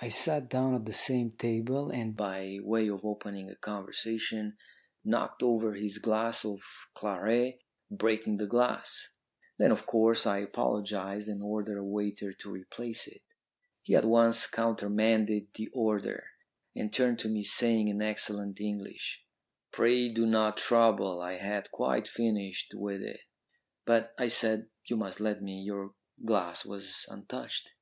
I 0.00 0.08
sat 0.08 0.48
down 0.48 0.74
at 0.74 0.86
the 0.86 0.94
same 0.94 1.32
table, 1.32 1.90
and, 1.90 2.16
by 2.16 2.60
way 2.62 2.88
of 2.88 3.04
opening 3.04 3.50
a 3.50 3.54
conversation, 3.56 4.56
knocked 5.04 5.42
over 5.42 5.74
his 5.74 5.98
glass 5.98 6.46
of 6.46 6.62
claret, 6.94 7.58
breaking 7.90 8.38
the 8.38 8.46
glass. 8.46 9.08
Then, 9.58 9.70
of 9.70 9.84
course, 9.84 10.26
I 10.26 10.38
apologised 10.38 11.28
and 11.28 11.42
ordered 11.42 11.76
a 11.76 11.84
waiter 11.84 12.32
to 12.32 12.50
replace 12.50 13.06
it. 13.06 13.20
He 13.82 13.94
at 13.94 14.06
once 14.06 14.46
countermanded 14.46 15.48
the 15.54 15.66
order, 15.74 16.24
and 16.74 16.90
turned 16.90 17.18
to 17.18 17.28
me, 17.28 17.42
saying 17.44 17.88
in 17.88 18.00
excellent 18.00 18.58
English, 18.62 19.26
'Pray 19.72 20.08
do 20.08 20.24
not 20.24 20.56
trouble. 20.56 21.20
I 21.20 21.34
had 21.34 21.70
quite 21.70 22.08
finished 22.08 22.72
with 22.74 23.02
it.' 23.02 23.20
"'But,' 23.84 24.14
I 24.18 24.28
said, 24.28 24.70
'you 24.86 24.96
must 24.96 25.20
let 25.20 25.42
me. 25.42 25.60
Your 25.60 25.92
glass 26.24 26.64
was 26.64 27.04
untouched.' 27.08 27.72